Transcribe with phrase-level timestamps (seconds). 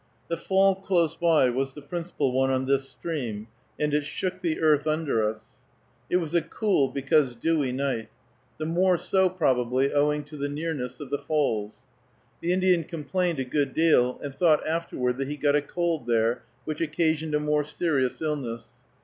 [0.29, 3.45] The fall close by was the principal one on this stream,
[3.79, 5.59] and it shook the earth under us.
[6.09, 8.09] It was a cool, because dewy, night;
[8.57, 11.73] the more so, probably, owing to the nearness of the falls.
[12.41, 16.41] The Indian complained a good deal, and thought afterward that he got a cold there
[16.65, 18.69] which occasioned a more serious illness.